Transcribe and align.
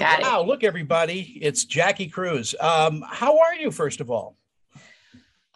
Got 0.00 0.22
wow, 0.22 0.42
look, 0.42 0.64
everybody. 0.64 1.38
It's 1.42 1.66
Jackie 1.66 2.08
Cruz. 2.08 2.54
Um, 2.58 3.04
how 3.06 3.38
are 3.38 3.54
you, 3.54 3.70
first 3.70 4.00
of 4.00 4.10
all? 4.10 4.38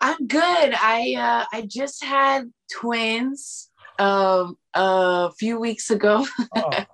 I'm 0.00 0.26
good. 0.26 0.74
I 0.74 1.14
uh, 1.16 1.56
I 1.56 1.62
just 1.62 2.02
had 2.02 2.52
twins 2.68 3.70
um, 4.00 4.56
a 4.74 5.30
few 5.38 5.60
weeks 5.60 5.90
ago. 5.92 6.26
Oh. 6.56 6.84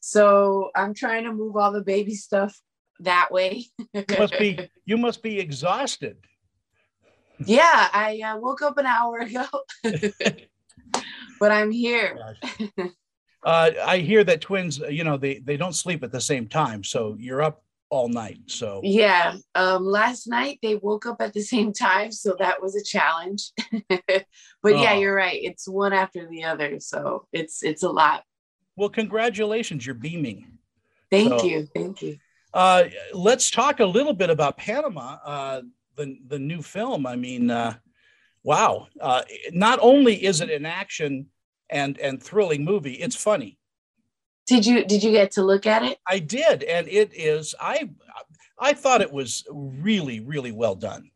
so 0.00 0.70
I'm 0.74 0.92
trying 0.92 1.22
to 1.22 1.32
move 1.32 1.56
all 1.56 1.70
the 1.70 1.84
baby 1.84 2.16
stuff 2.16 2.60
that 2.98 3.30
way. 3.30 3.66
you 3.94 4.18
must 4.18 4.36
be 4.36 4.68
you 4.84 4.96
must 4.96 5.22
be 5.22 5.38
exhausted. 5.38 6.16
Yeah, 7.46 7.90
I 7.92 8.20
uh, 8.26 8.38
woke 8.38 8.62
up 8.62 8.76
an 8.76 8.86
hour 8.86 9.18
ago, 9.18 9.46
but 11.38 11.52
I'm 11.52 11.70
here. 11.70 12.18
Uh, 13.44 13.70
I 13.84 13.98
hear 13.98 14.24
that 14.24 14.40
twins, 14.40 14.78
you 14.78 15.04
know, 15.04 15.16
they 15.16 15.38
they 15.38 15.56
don't 15.56 15.74
sleep 15.74 16.02
at 16.04 16.12
the 16.12 16.20
same 16.20 16.48
time, 16.48 16.84
so 16.84 17.16
you're 17.18 17.42
up 17.42 17.62
all 17.90 18.08
night. 18.08 18.40
So 18.46 18.80
yeah, 18.82 19.36
um, 19.54 19.84
last 19.84 20.26
night 20.26 20.58
they 20.62 20.76
woke 20.76 21.06
up 21.06 21.20
at 21.20 21.34
the 21.34 21.42
same 21.42 21.72
time, 21.72 22.12
so 22.12 22.34
that 22.38 22.62
was 22.62 22.74
a 22.74 22.82
challenge. 22.82 23.50
but 23.88 24.24
oh. 24.64 24.68
yeah, 24.68 24.94
you're 24.94 25.14
right. 25.14 25.38
It's 25.42 25.68
one 25.68 25.92
after 25.92 26.26
the 26.28 26.44
other, 26.44 26.80
so 26.80 27.26
it's 27.32 27.62
it's 27.62 27.82
a 27.82 27.90
lot. 27.90 28.24
Well, 28.76 28.88
congratulations, 28.88 29.84
you're 29.84 29.94
beaming. 29.94 30.58
Thank 31.10 31.40
so, 31.40 31.46
you, 31.46 31.68
thank 31.74 32.00
you. 32.00 32.16
Uh, 32.54 32.84
let's 33.12 33.50
talk 33.50 33.80
a 33.80 33.84
little 33.84 34.14
bit 34.14 34.30
about 34.30 34.56
Panama, 34.56 35.18
uh, 35.24 35.62
the 35.96 36.16
the 36.28 36.38
new 36.38 36.62
film. 36.62 37.06
I 37.06 37.16
mean, 37.16 37.50
uh, 37.50 37.74
wow! 38.42 38.86
Uh, 39.00 39.22
not 39.52 39.78
only 39.82 40.24
is 40.24 40.40
it 40.40 40.48
an 40.48 40.64
action 40.64 41.26
and 41.72 41.98
and 41.98 42.22
thrilling 42.22 42.64
movie, 42.64 42.94
it's 42.94 43.16
funny. 43.16 43.58
Did 44.46 44.66
you 44.66 44.84
did 44.84 45.02
you 45.02 45.10
get 45.10 45.32
to 45.32 45.42
look 45.42 45.66
at 45.66 45.82
it? 45.82 45.98
I 46.06 46.18
did, 46.18 46.62
and 46.62 46.86
it 46.88 47.12
is. 47.14 47.54
I 47.60 47.90
I 48.58 48.74
thought 48.74 49.00
it 49.00 49.12
was 49.12 49.44
really 49.50 50.20
really 50.20 50.52
well 50.52 50.74
done. 50.74 51.10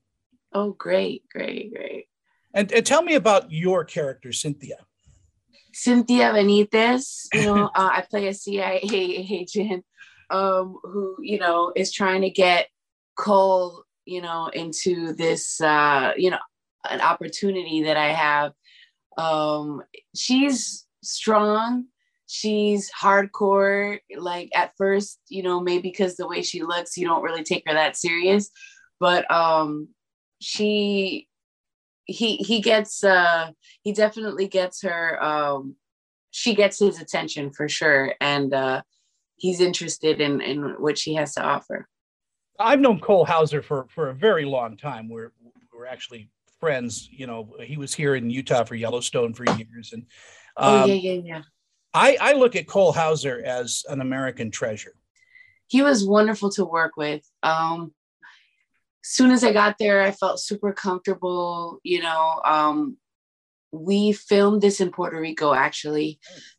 Oh, 0.53 0.73
great, 0.73 1.25
great, 1.29 1.75
great. 1.75 2.07
And, 2.55 2.73
and 2.73 2.87
tell 2.87 3.03
me 3.03 3.15
about 3.15 3.53
your 3.53 3.85
character, 3.85 4.33
Cynthia. 4.33 4.79
Cynthia 5.75 6.33
Benitez. 6.33 7.27
You 7.35 7.43
know, 7.43 7.65
uh, 7.75 7.91
I 7.93 8.07
play 8.09 8.29
a 8.29 8.35
CIA 8.35 8.81
agent 8.83 9.85
um, 10.31 10.79
who 10.83 11.17
you 11.20 11.39
know 11.39 11.73
is 11.77 11.93
trying 11.93 12.23
to 12.23 12.31
get 12.31 12.69
Cole, 13.17 13.85
you 14.05 14.23
know, 14.23 14.48
into 14.48 15.13
this, 15.15 15.61
uh, 15.61 16.13
you 16.17 16.31
know, 16.31 16.39
an 16.89 17.01
opportunity 17.01 17.83
that 17.85 17.97
I 17.97 18.09
have. 18.13 18.53
Um, 19.17 19.83
she's 20.14 20.86
strong. 21.03 21.86
She's 22.27 22.91
hardcore. 22.91 23.98
Like 24.17 24.50
at 24.55 24.73
first, 24.77 25.20
you 25.28 25.42
know, 25.42 25.61
maybe 25.61 25.91
because 25.91 26.17
the 26.17 26.28
way 26.28 26.42
she 26.42 26.62
looks, 26.62 26.97
you 26.97 27.06
don't 27.06 27.23
really 27.23 27.45
take 27.45 27.64
her 27.67 27.75
that 27.75 27.97
serious. 27.97 28.50
But 28.98 29.31
um, 29.31 29.89
she, 30.41 31.28
he, 32.05 32.36
he 32.36 32.61
gets, 32.61 33.05
uh, 33.05 33.50
he 33.83 33.92
definitely 33.92 34.48
gets 34.48 34.83
her. 34.83 35.23
Um, 35.23 35.77
she 36.36 36.55
gets 36.55 36.78
his 36.78 37.01
attention 37.01 37.51
for 37.51 37.67
sure, 37.67 38.14
and 38.20 38.53
uh, 38.53 38.83
he's 39.36 39.58
interested 39.61 40.20
in 40.20 40.42
in 40.42 40.75
what 40.78 40.98
she 40.98 41.14
has 41.14 41.33
to 41.34 41.42
offer. 41.42 41.89
I've 42.61 42.80
known 42.80 43.01
Cole 43.01 43.25
Hauser 43.25 43.62
for 43.62 43.86
for 43.89 44.11
a 44.11 44.14
very 44.14 44.45
long 44.45 44.77
time. 44.77 45.08
We're 45.08 45.33
we're 45.73 45.86
actually 45.86 46.28
friends. 46.61 47.09
You 47.11 47.27
know, 47.27 47.57
he 47.61 47.77
was 47.77 47.95
here 47.95 48.15
in 48.15 48.31
Utah 48.31 48.65
for 48.65 48.75
Yellowstone 48.75 49.35
for 49.35 49.45
years, 49.57 49.93
and 49.93 50.03
um, 50.57 50.83
oh 50.83 50.85
yeah, 50.87 50.95
yeah, 50.95 51.21
yeah. 51.25 51.43
I 51.95 52.17
I 52.21 52.33
look 52.35 52.57
at 52.57 52.67
Cole 52.67 52.93
Hauser 52.93 53.43
as 53.45 53.85
an 53.89 54.01
American 54.01 54.51
treasure. 54.51 54.95
He 55.69 55.83
was 55.83 56.05
wonderful 56.05 56.51
to 56.53 56.65
work 56.65 56.97
with. 56.97 57.23
Um, 57.43 57.93
soon 59.03 59.31
as 59.31 59.45
I 59.45 59.53
got 59.53 59.77
there, 59.79 60.03
I 60.03 60.11
felt 60.11 60.41
super 60.41 60.73
comfortable. 60.73 61.81
You 61.83 62.03
know, 62.03 62.41
um, 62.45 62.97
we 63.85 64.13
filmed 64.13 64.63
this 64.63 64.81
in 64.81 64.91
Puerto 64.91 65.20
Rico 65.20 65.55
actually. 65.55 66.19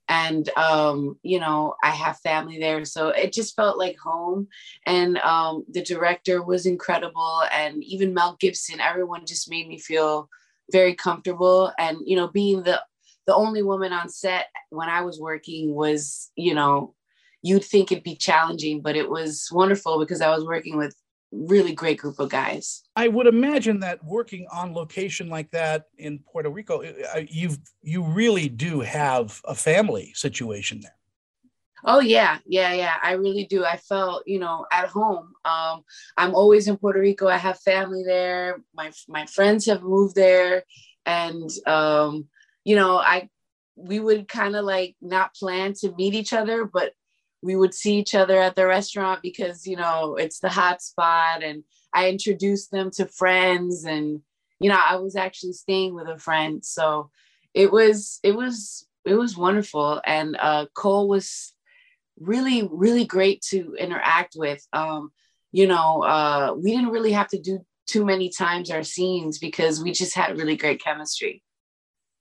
And, 0.10 0.50
um, 0.58 1.18
you 1.22 1.40
know, 1.40 1.76
I 1.84 1.90
have 1.90 2.20
family 2.20 2.60
there. 2.60 2.86
So 2.86 3.10
it 3.10 3.34
just 3.34 3.56
felt 3.56 3.78
like 3.78 3.98
home. 3.98 4.48
And 4.86 5.18
um, 5.20 5.66
the 5.70 5.84
director 5.84 6.42
was 6.42 6.66
incredible. 6.66 7.44
And 7.52 7.84
even 7.84 8.14
Mel 8.14 8.38
Gibson, 8.40 8.80
everyone 8.80 9.26
just 9.26 9.50
made 9.50 9.68
me 9.68 9.78
feel 9.78 10.30
very 10.72 10.96
comfortable. 10.96 11.74
And, 11.78 11.98
you 12.06 12.16
know, 12.16 12.30
being 12.30 12.64
the, 12.64 12.82
the 13.26 13.36
only 13.36 13.64
woman 13.64 13.92
on 13.92 14.08
set 14.08 14.48
when 14.70 14.88
I 14.88 15.02
was 15.02 15.20
working 15.20 15.76
was, 15.76 16.32
you 16.36 16.54
know, 16.54 16.94
you'd 17.42 17.66
think 17.66 17.92
it'd 17.92 18.04
be 18.04 18.16
challenging, 18.16 18.82
but 18.82 18.96
it 18.96 19.10
was 19.10 19.50
wonderful 19.52 20.00
because 20.00 20.22
I 20.22 20.30
was 20.30 20.46
working 20.46 20.78
with 20.78 20.96
really 21.32 21.74
great 21.74 22.00
group 22.00 22.20
of 22.20 22.30
guys. 22.30 22.84
I 22.96 23.08
would 23.08 23.28
imagine 23.28 23.80
that 23.82 24.04
working 24.04 24.48
on 24.52 24.74
location 24.74 25.30
like 25.30 25.52
that 25.52 25.86
in 25.98 26.20
Puerto 26.20 26.50
Rico, 26.50 26.84
uh, 26.84 27.22
you've 27.28 27.60
you 27.82 28.04
really 28.04 28.50
do 28.50 28.80
have 28.82 29.42
a 29.46 29.56
family 29.56 30.12
situation 30.16 30.82
there. 30.82 30.96
Oh 31.86 32.00
yeah, 32.00 32.40
yeah, 32.46 32.74
yeah. 32.74 32.96
I 33.04 33.14
really 33.14 33.46
do. 33.46 33.64
I 33.64 33.78
felt, 33.78 34.24
you 34.26 34.40
know, 34.40 34.66
at 34.72 34.88
home. 34.90 35.34
Um, 35.46 35.84
I'm 36.18 36.34
always 36.34 36.68
in 36.68 36.78
Puerto 36.78 37.00
Rico. 37.00 37.28
I 37.28 37.38
have 37.38 37.60
family 37.60 38.04
there. 38.06 38.62
My 38.74 38.92
my 39.08 39.26
friends 39.26 39.66
have 39.68 39.84
moved 39.84 40.16
there, 40.16 40.64
and 41.06 41.50
um, 41.68 42.28
you 42.64 42.76
know, 42.76 42.98
I 42.98 43.30
we 43.76 44.00
would 44.00 44.28
kind 44.28 44.56
of 44.56 44.66
like 44.66 44.96
not 45.02 45.36
plan 45.36 45.74
to 45.82 45.94
meet 45.96 46.16
each 46.16 46.34
other, 46.34 46.66
but 46.66 46.94
we 47.42 47.56
would 47.56 47.74
see 47.74 47.98
each 47.98 48.16
other 48.16 48.42
at 48.42 48.56
the 48.56 48.66
restaurant 48.66 49.22
because 49.22 49.68
you 49.68 49.76
know 49.76 50.16
it's 50.16 50.40
the 50.40 50.50
hot 50.50 50.82
spot 50.82 51.44
and 51.44 51.64
i 51.94 52.10
introduced 52.10 52.72
them 52.72 52.90
to 52.92 53.06
friends 53.06 53.84
and 53.86 54.22
you 54.60 54.70
know 54.70 54.80
i 54.90 54.96
was 54.96 55.16
actually 55.16 55.54
staying 55.54 55.94
with 55.94 56.08
a 56.08 56.18
friend. 56.18 56.64
So 56.64 57.10
it 57.54 57.72
was 57.72 58.20
it 58.24 58.36
was 58.36 58.88
it 59.06 59.16
was 59.16 59.38
wonderful. 59.38 60.02
And 60.06 60.38
uh, 60.40 60.66
cole 60.74 61.08
was 61.08 61.54
really 62.20 62.68
really 62.72 63.06
great 63.06 63.42
to 63.50 63.76
interact 63.80 64.36
with. 64.38 64.66
Um, 64.74 65.12
you 65.52 65.68
know 65.68 66.04
uh, 66.04 66.54
we 66.56 66.72
didn't 66.72 66.92
really 66.92 67.14
have 67.14 67.28
to 67.30 67.40
do 67.40 67.60
too 67.88 68.06
many 68.06 68.30
times 68.30 68.70
our 68.70 68.84
scenes 68.84 69.40
because 69.40 69.82
we 69.82 69.92
just 69.92 70.14
had 70.14 70.38
really 70.38 70.58
great 70.58 70.84
chemistry. 70.84 71.42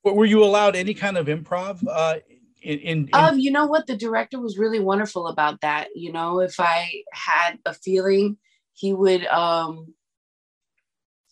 Were 0.04 0.24
you 0.24 0.44
allowed 0.44 0.76
any 0.76 0.94
kind 0.94 1.18
of 1.18 1.26
improv 1.26 1.84
uh, 1.90 2.18
in, 2.66 2.78
in, 2.80 3.08
in 3.08 3.14
um 3.14 3.38
you 3.38 3.50
know 3.50 3.66
what? 3.66 3.86
The 3.86 3.96
director 3.96 4.40
was 4.40 4.58
really 4.58 4.80
wonderful 4.80 5.28
about 5.28 5.60
that. 5.60 5.88
You 5.94 6.12
know 6.12 6.40
if 6.40 6.58
i 6.58 7.02
had 7.12 7.58
a 7.64 7.72
feeling 7.72 8.38
he 8.72 8.92
would 8.92 9.24
um 9.26 9.94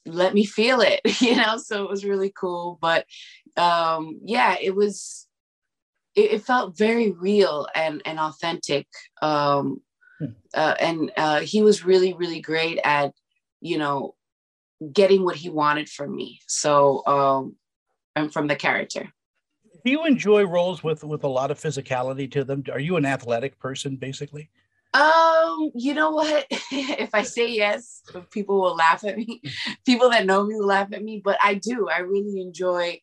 let 0.07 0.35
me 0.35 0.45
feel 0.45 0.81
it 0.81 1.01
you 1.21 1.35
know 1.35 1.57
so 1.57 1.83
it 1.85 1.91
was 1.91 2.05
really 2.05 2.33
cool. 2.39 2.79
But 2.81 3.07
um 3.57 4.21
yeah 4.25 4.57
it 4.61 4.75
was 4.75 5.27
it, 6.15 6.33
it 6.33 6.45
felt 6.45 6.79
very 6.79 7.11
real 7.11 7.67
and 7.75 8.01
and 8.05 8.21
authentic. 8.21 8.87
Um 9.21 9.81
hmm. 10.21 10.27
uh, 10.55 10.75
and 10.81 11.13
uh 11.17 11.41
he 11.41 11.63
was 11.63 11.85
really 11.85 12.13
really 12.15 12.41
great 12.41 12.79
at 12.85 13.13
you 13.61 13.79
know 13.79 14.15
getting 14.93 15.25
what 15.25 15.37
he 15.37 15.51
wanted 15.51 15.89
from 15.89 16.15
me. 16.15 16.41
So 16.47 17.05
um 17.07 17.57
and 18.15 18.33
from 18.33 18.47
the 18.47 18.57
character 18.57 19.13
do 19.85 19.91
you 19.91 20.07
enjoy 20.07 20.45
roles 20.45 20.83
with 20.83 21.05
with 21.05 21.25
a 21.25 21.29
lot 21.29 21.51
of 21.51 21.61
physicality 21.61 22.31
to 22.33 22.45
them? 22.45 22.65
Are 22.73 22.81
you 22.81 22.97
an 22.97 23.05
athletic 23.05 23.59
person, 23.59 23.97
basically? 23.97 24.51
Um, 24.95 25.73
you 25.75 25.93
know 25.93 26.13
what? 26.13 26.47
if 26.51 27.11
I 27.15 27.23
say 27.23 27.51
yes, 27.51 28.03
people 28.31 28.61
will 28.61 28.77
laugh 28.77 29.05
at 29.05 29.17
me. 29.17 29.43
People 29.85 30.11
that 30.11 30.25
know 30.25 30.45
me 30.45 30.55
will 30.55 30.67
laugh 30.67 30.89
at 30.93 31.03
me, 31.03 31.21
but 31.23 31.37
I 31.43 31.55
do. 31.55 31.89
I 31.89 31.99
really 31.99 32.41
enjoy, 32.41 33.01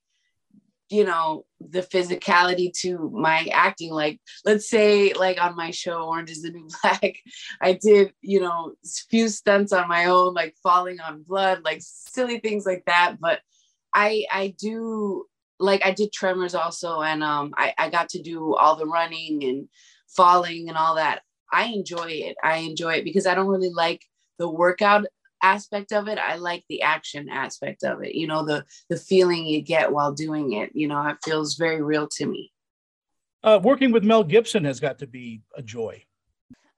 you 0.90 1.04
know, 1.04 1.46
the 1.60 1.82
physicality 1.82 2.72
to 2.80 3.12
my 3.14 3.48
acting. 3.52 3.92
Like, 3.92 4.20
let's 4.46 4.70
say, 4.70 5.14
like 5.14 5.40
on 5.40 5.56
my 5.56 5.72
show, 5.72 6.08
Orange 6.08 6.32
is 6.32 6.42
the 6.42 6.50
New 6.50 6.68
Black, 6.82 7.18
I 7.62 7.74
did, 7.74 8.14
you 8.22 8.40
know, 8.40 8.74
a 8.84 8.88
few 9.10 9.28
stunts 9.28 9.74
on 9.74 9.88
my 9.88 10.06
own, 10.06 10.34
like 10.34 10.56
falling 10.64 11.00
on 11.00 11.24
blood, 11.28 11.62
like 11.64 11.82
silly 11.82 12.40
things 12.40 12.66
like 12.66 12.86
that. 12.88 13.18
But 13.20 13.42
I 13.94 14.26
I 14.32 14.56
do 14.58 15.26
like 15.62 15.86
I 15.86 15.92
did 15.92 16.12
Tremors 16.12 16.56
also, 16.56 17.02
and 17.02 17.24
um, 17.24 17.54
I, 17.56 17.74
I 17.78 17.90
got 17.90 18.10
to 18.10 18.22
do 18.22 18.56
all 18.56 18.76
the 18.76 18.86
running 18.86 19.44
and 19.44 19.70
falling 20.08 20.68
and 20.68 20.78
all 20.78 20.96
that. 20.96 21.22
I 21.52 21.66
enjoy 21.66 22.10
it. 22.10 22.36
I 22.44 22.58
enjoy 22.58 22.96
it 22.96 23.04
because 23.04 23.28
I 23.28 23.36
don't 23.36 23.48
really 23.48 23.72
like 23.72 24.04
the 24.40 24.50
workout 24.50 25.06
aspect 25.44 25.92
of 25.92 26.08
it. 26.08 26.18
I 26.18 26.36
like 26.36 26.64
the 26.70 26.82
action 26.82 27.30
aspect 27.30 27.84
of 27.84 28.04
it. 28.04 28.16
You 28.16 28.28
know, 28.28 28.46
the 28.46 28.66
the 28.90 28.98
feeling 28.98 29.46
you 29.46 29.62
get 29.62 29.92
while 29.92 30.12
doing 30.12 30.54
it. 30.54 30.72
You 30.74 30.88
know, 30.88 31.06
it 31.08 31.18
feels 31.24 31.56
very 31.56 31.82
real 31.82 32.08
to 32.14 32.26
me. 32.26 32.52
Uh, 33.44 33.60
working 33.62 33.92
with 33.92 34.04
Mel 34.04 34.24
Gibson 34.24 34.66
has 34.66 34.80
got 34.80 35.00
to 35.00 35.08
be 35.08 35.42
a 35.56 35.62
joy. 35.62 36.04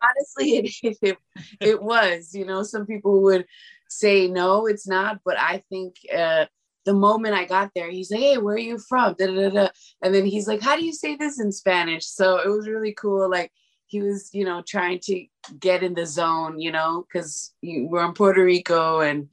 Honestly, 0.02 0.74
it, 0.84 0.98
it, 1.02 1.18
it 1.60 1.82
was. 1.82 2.34
You 2.34 2.46
know, 2.46 2.64
some 2.64 2.86
people 2.86 3.22
would 3.24 3.46
say 3.90 4.28
no, 4.28 4.66
it's 4.66 4.88
not, 4.88 5.20
but 5.24 5.40
I 5.40 5.64
think. 5.70 5.96
Uh, 6.14 6.46
the 6.86 6.94
moment 6.94 7.36
I 7.36 7.46
got 7.46 7.72
there, 7.74 7.90
he's 7.90 8.12
like, 8.12 8.20
Hey, 8.20 8.38
where 8.38 8.56
are 8.56 8.60
you 8.60 8.78
from? 8.78 9.16
Da, 9.18 9.28
da, 9.28 9.50
da, 9.50 9.70
and 10.02 10.14
then 10.14 10.26
he's 10.26 10.48
like, 10.48 10.62
How 10.62 10.76
do 10.76 10.86
you 10.86 10.94
say 10.94 11.16
this 11.16 11.40
in 11.40 11.52
Spanish? 11.52 12.06
So 12.06 12.38
it 12.38 12.50
was 12.50 12.68
really 12.68 12.94
cool. 12.94 13.30
Like 13.30 13.52
he 13.94 14.02
was, 14.02 14.32
you 14.34 14.44
know, 14.44 14.64
trying 14.68 15.00
to 15.04 15.26
get 15.60 15.84
in 15.84 15.94
the 15.94 16.06
zone, 16.06 16.60
you 16.60 16.72
know, 16.72 17.06
because 17.08 17.54
we're 17.62 18.04
in 18.04 18.14
Puerto 18.14 18.44
Rico, 18.44 19.02
and 19.02 19.30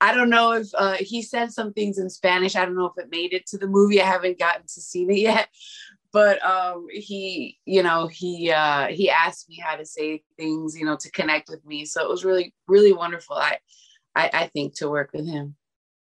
I 0.00 0.14
don't 0.14 0.30
know 0.30 0.52
if 0.52 0.68
uh, 0.78 0.94
he 1.00 1.20
said 1.20 1.52
some 1.52 1.72
things 1.72 1.98
in 1.98 2.08
Spanish. 2.08 2.54
I 2.54 2.64
don't 2.64 2.76
know 2.76 2.86
if 2.96 3.04
it 3.04 3.10
made 3.10 3.32
it 3.32 3.44
to 3.48 3.58
the 3.58 3.66
movie. 3.66 4.00
I 4.00 4.06
haven't 4.06 4.38
gotten 4.38 4.62
to 4.62 4.80
see 4.80 5.02
it 5.02 5.18
yet, 5.18 5.48
but 6.12 6.40
um, 6.46 6.86
he, 6.92 7.58
you 7.64 7.82
know, 7.82 8.06
he 8.06 8.52
uh, 8.52 8.86
he 8.86 9.10
asked 9.10 9.48
me 9.48 9.56
how 9.56 9.74
to 9.74 9.84
say 9.84 10.22
things, 10.38 10.78
you 10.78 10.84
know, 10.84 10.96
to 10.96 11.10
connect 11.10 11.48
with 11.48 11.66
me. 11.66 11.84
So 11.84 12.00
it 12.00 12.08
was 12.08 12.24
really, 12.24 12.54
really 12.68 12.92
wonderful. 12.92 13.36
I, 13.36 13.58
I, 14.14 14.30
I 14.32 14.46
think 14.46 14.76
to 14.76 14.88
work 14.88 15.10
with 15.12 15.26
him. 15.26 15.56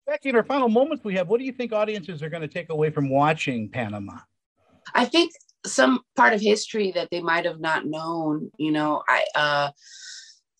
Jackie, 0.07 0.29
in 0.29 0.37
our 0.37 0.45
final 0.45 0.69
moments 0.69 1.05
we 1.05 1.15
have, 1.15 1.29
what 1.29 1.39
do 1.39 1.47
you 1.47 1.53
think 1.53 1.73
audiences 1.73 2.23
are 2.23 2.29
going 2.29 2.43
to 2.43 2.49
take 2.49 2.71
away 2.71 2.91
from 2.91 3.09
watching 3.09 3.71
Panama? 3.71 4.19
I 4.95 5.07
think 5.07 5.33
some 5.65 6.01
part 6.15 6.35
of 6.35 6.41
history 6.41 6.93
that 6.93 7.09
they 7.11 7.21
might 7.21 7.47
have 7.47 7.61
not 7.61 7.87
known. 7.87 8.51
You 8.59 8.73
know, 8.73 9.03
I 9.09 9.25
uh, 9.35 9.71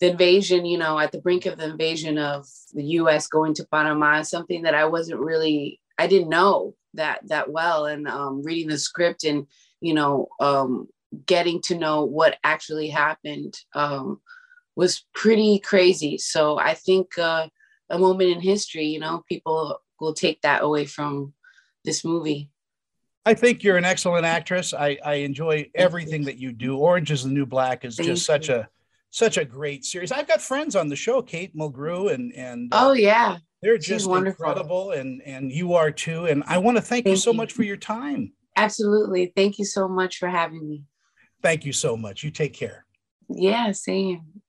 the 0.01 0.11
invasion. 0.11 0.65
You 0.65 0.79
know, 0.79 0.99
at 0.99 1.13
the 1.13 1.21
brink 1.21 1.45
of 1.47 1.59
the 1.59 1.67
invasion 1.67 2.17
of 2.19 2.47
the 2.73 2.85
U.S. 2.85 3.27
going 3.27 3.55
to 3.55 3.67
Panama 3.71 4.21
is 4.21 4.31
something 4.31 4.63
that 4.63 4.75
I 4.75 4.87
wasn't 4.87 5.21
really. 5.21 5.81
I 5.99 6.07
didn't 6.07 6.31
know 6.31 6.75
that 6.95 7.21
that 7.29 7.51
well, 7.51 7.85
and 7.85 8.09
um, 8.09 8.43
reading 8.43 8.69
the 8.69 8.79
script 8.79 9.25
and 9.25 9.47
you 9.81 9.93
know 9.93 10.29
um, 10.41 10.89
getting 11.27 11.61
to 11.63 11.79
know 11.79 12.05
what 12.05 12.39
actually 12.43 12.89
happened 12.89 13.59
um, 13.75 14.21
was 14.75 15.05
pretty 15.15 15.59
crazy. 15.59 16.17
So 16.17 16.59
I 16.59 16.75
think 16.75 17.19
uh, 17.19 17.49
a 17.91 17.99
moment 17.99 18.31
in 18.31 18.41
history. 18.41 18.87
You 18.87 19.01
know, 19.01 19.23
people 19.29 19.81
will 20.01 20.15
take 20.15 20.43
that 20.43 20.63
away 20.63 20.87
from 20.87 21.33
this 21.85 22.05
movie. 22.05 22.51
I 23.27 23.35
think 23.35 23.65
you're 23.65 23.79
an 23.79 23.85
excellent 23.85 24.27
actress. 24.27 24.75
I, 24.75 24.99
I 25.05 25.15
enjoy 25.15 25.71
everything 25.75 26.25
that 26.25 26.39
you 26.39 26.53
do. 26.53 26.77
Orange 26.77 27.11
is 27.11 27.25
the 27.25 27.31
New 27.31 27.47
Black 27.47 27.85
is 27.85 27.97
Thank 27.97 28.09
just 28.09 28.27
such 28.27 28.49
a 28.51 28.69
such 29.11 29.39
a 29.39 29.45
great 29.45 29.85
series. 29.85 30.11
I've 30.13 30.27
got 30.27 30.43
friends 30.43 30.75
on 30.75 30.89
the 30.89 30.97
show, 30.97 31.23
Kate 31.23 31.57
Mulgrew, 31.57 32.13
and 32.13 32.33
and 32.35 32.73
uh, 32.75 32.89
oh 32.89 32.93
yeah, 32.93 33.39
they're 33.63 33.79
just 33.79 34.09
incredible, 34.09 34.91
and 34.91 35.23
and 35.23 35.51
you 35.51 35.75
are 35.75 35.91
too. 35.91 36.27
And 36.27 36.43
I 36.47 36.59
want 36.59 36.77
to 36.77 36.83
thank, 36.83 37.07
thank 37.07 37.15
you 37.15 37.17
so 37.17 37.31
you. 37.31 37.37
much 37.37 37.53
for 37.53 37.63
your 37.63 37.77
time. 37.77 38.33
Absolutely, 38.57 39.33
thank 39.35 39.59
you 39.59 39.65
so 39.65 39.89
much 39.89 40.19
for 40.19 40.29
having 40.29 40.69
me. 40.69 40.85
Thank 41.43 41.65
you 41.65 41.73
so 41.73 41.97
much. 41.97 42.23
You 42.23 42.31
take 42.31 42.53
care. 42.53 42.85
Yeah, 43.29 43.73
same. 43.73 44.43